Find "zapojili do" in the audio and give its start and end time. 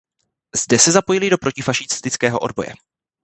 0.91-1.37